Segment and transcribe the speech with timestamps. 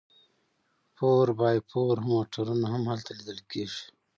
[0.95, 3.83] فور بای فور موټرونه هم هلته لیدل کیږي